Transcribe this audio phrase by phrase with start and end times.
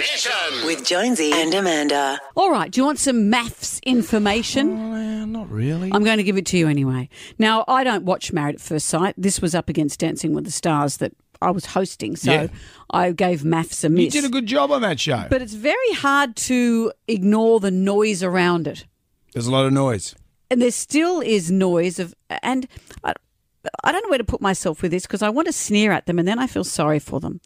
[0.00, 0.66] Nation.
[0.66, 2.18] With Jonesy and Amanda.
[2.34, 4.72] All right, do you want some MAFS information?
[4.78, 5.90] Uh, not really.
[5.92, 7.08] I'm going to give it to you anyway.
[7.38, 9.14] Now, I don't watch Married at First Sight.
[9.18, 12.46] This was up against Dancing with the Stars that I was hosting, so Yeah.
[12.90, 14.14] I gave MAFS a miss.
[14.14, 15.26] you did a good job on that show.
[15.30, 18.86] but it's very hard to ignore the noise around it.
[19.32, 20.14] There's a lot of noise.
[20.50, 22.66] and there still is noise of and
[23.04, 23.12] I,
[23.84, 26.06] I don't know where to put myself with this because I want to sneer at
[26.06, 27.40] them and then I feel sorry for them.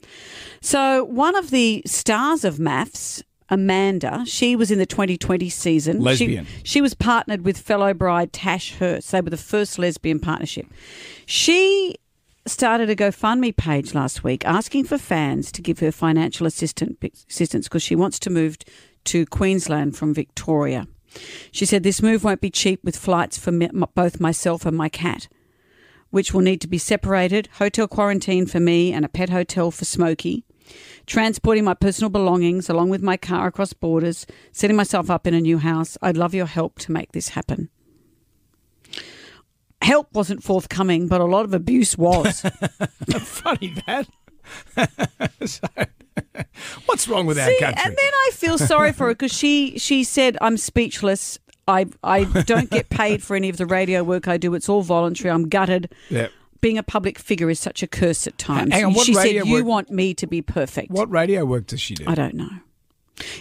[0.61, 5.97] So one of the stars of MAFS, Amanda, she was in the 2020 season.
[5.97, 6.47] She- Lesbian.
[6.63, 9.11] She, was partnered with fellow bride Tash Herz.
[9.11, 10.67] They were the first lesbian partnership.
[11.27, 11.97] She
[12.47, 17.69] started a GoFundMe page last week asking for fans to give her financial assistant, assistance
[17.69, 18.57] because she wants to move
[19.05, 20.87] to Queensland from Victoria.
[21.53, 24.89] She said this move won't be cheap with flights for me, both myself and my
[24.89, 25.29] cat,
[26.15, 29.85] which will need to be separated, hotel quarantine for me and a pet hotel for
[29.85, 30.45] Smokey,
[31.07, 35.41] transporting my personal belongings along with my car across borders, setting myself up in a
[35.41, 35.99] new house.
[36.03, 37.69] I'd love your help to make this happen.
[39.83, 42.43] Help wasn't forthcoming, but a lot of abuse was.
[43.11, 44.07] Funny that.
[45.47, 45.67] So,
[46.87, 47.83] what's wrong with See, our country?
[47.85, 51.39] and then I feel sorry for her because she she said, "I'm speechless.
[51.67, 54.55] I I don't get paid for any of the radio work I do.
[54.55, 55.31] It's all voluntary.
[55.31, 55.93] I'm gutted.
[56.11, 56.29] Yeah.
[56.61, 59.45] Being a public figure is such a curse at times." Hang on, what she radio
[59.45, 62.05] said, "You want me to be perfect." what radio work does she do?
[62.07, 62.51] I don't know.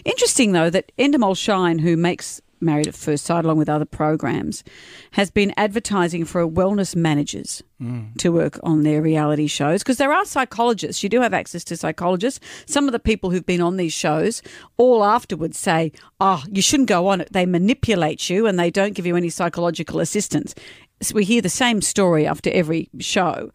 [0.05, 4.63] Interesting though that Endemol Shine, who makes Married at First Sight along with other programs,
[5.11, 8.15] has been advertising for wellness managers mm.
[8.17, 11.03] to work on their reality shows because there are psychologists.
[11.03, 12.39] You do have access to psychologists.
[12.65, 14.41] Some of the people who've been on these shows
[14.77, 17.31] all afterwards say, "Oh, you shouldn't go on it.
[17.31, 20.55] They manipulate you and they don't give you any psychological assistance."
[21.11, 23.51] We hear the same story after every show.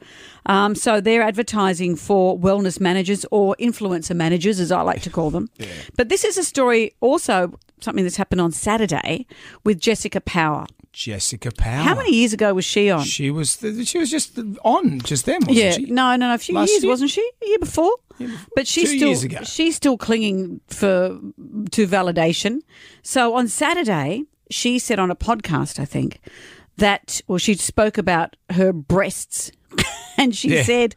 [0.47, 5.31] Um, so they're advertising for wellness managers or influencer managers, as I like to call
[5.31, 5.49] them.
[5.97, 9.27] But this is a story also something that's happened on Saturday
[9.65, 10.67] with Jessica Power.
[10.93, 11.83] Jessica Power.
[11.83, 13.05] How many years ago was she on?
[13.05, 13.57] She was.
[13.57, 15.87] The, she was just on just then, wasn't yeah, she?
[15.87, 16.91] no, no, no, a few Last years, year?
[16.91, 17.31] wasn't she?
[17.45, 17.95] A year before.
[18.57, 19.39] But she's still years ago.
[19.45, 21.21] she's still clinging for
[21.71, 22.63] to validation.
[23.03, 26.21] So on Saturday, she said on a podcast, I think,
[26.79, 29.53] that well, she spoke about her breasts,
[30.19, 30.63] and she Yeah.
[30.63, 30.97] said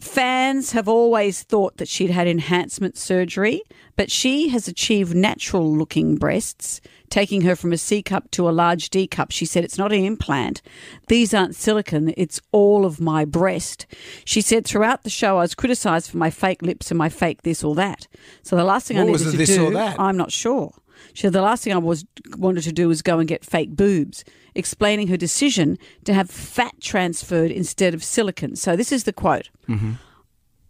[0.00, 3.62] fans have always thought that she'd had enhancement surgery,
[3.96, 8.50] but she has achieved natural looking breasts, taking her from a C cup to a
[8.52, 9.30] large D cup.
[9.30, 10.60] She said it's not an implant.
[11.08, 13.86] These aren't silicon, it's all of my breast.
[14.24, 17.42] She said throughout the show I was criticised for my fake lips and my fake
[17.42, 18.06] this or that.
[18.42, 19.78] So the last thing I What was needed to do?
[19.78, 20.74] I'm not sure.
[21.12, 22.04] She said the last thing I was
[22.36, 24.24] wanted to do was go and get fake boobs,
[24.54, 28.56] explaining her decision to have fat transferred instead of silicon.
[28.56, 29.50] So this is the quote.
[29.68, 29.92] Mm-hmm.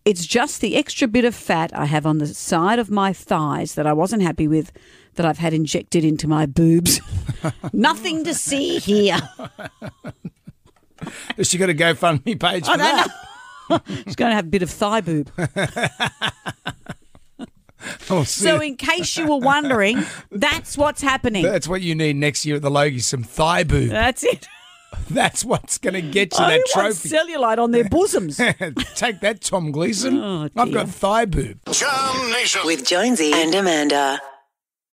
[0.05, 3.75] It's just the extra bit of fat I have on the side of my thighs
[3.75, 4.71] that I wasn't happy with
[5.17, 7.01] that I've had injected into my boobs.
[7.73, 9.19] Nothing to see here.
[11.37, 13.09] Has she got a GoFundMe page for that?
[14.05, 15.29] She's going to have a bit of thigh boob.
[18.09, 21.43] Oh, So, in case you were wondering, that's what's happening.
[21.43, 23.01] that's what you need next year at the Logie.
[23.01, 23.91] Some thigh boob.
[23.91, 24.47] That's it.
[25.11, 27.09] That's what's going to get you I that want trophy.
[27.11, 28.39] cellulite on their bosoms.
[28.95, 30.17] Take that, Tom Gleeson.
[30.19, 31.59] Oh, I've got thigh boob.
[31.71, 32.63] Jam Nation.
[32.65, 34.21] With Jonesy and Amanda.